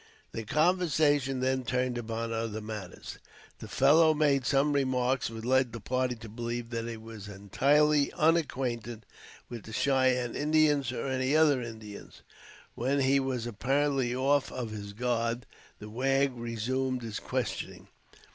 The 0.31 0.45
conversation 0.45 1.41
then 1.41 1.63
turned 1.63 1.95
upon 1.95 2.33
other 2.33 2.59
matters. 2.59 3.19
The 3.59 3.67
fellow 3.67 4.15
made 4.15 4.47
some 4.47 4.73
remarks 4.73 5.29
which 5.29 5.45
led 5.45 5.71
the 5.73 5.79
party 5.79 6.15
to 6.15 6.27
believe 6.27 6.71
that 6.71 6.87
he 6.87 6.97
was 6.97 7.27
entirely 7.27 8.11
unacquainted 8.13 9.05
with 9.47 9.61
the 9.61 9.73
Cheyenne 9.73 10.35
Indians, 10.35 10.91
or 10.91 11.05
any 11.05 11.35
other 11.35 11.61
Indians. 11.61 12.23
When 12.73 13.01
he 13.01 13.19
was 13.19 13.45
apparently 13.45 14.15
off 14.15 14.51
of 14.51 14.71
his 14.71 14.93
guard, 14.93 15.45
the 15.77 15.87
wag 15.87 16.31
resumed 16.35 17.03
his 17.03 17.19
questioning. 17.19 17.87